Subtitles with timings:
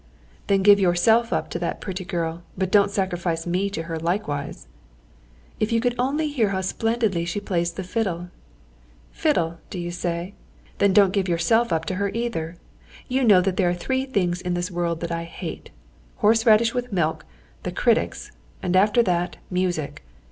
[0.47, 4.67] "Then give yourself up to that pretty girl, but don't sacrifice me to her likewise."
[5.59, 8.29] "If you could only hear how splendidly she plays the fiddle."
[9.11, 10.33] "Fiddle, do you say?
[10.79, 12.55] Then don't give yourself up to her either!
[13.07, 15.69] You know there are three things in this world that I hate
[16.15, 17.23] horse radish with milk,
[17.61, 18.31] the critics,
[18.63, 20.03] and after that, music."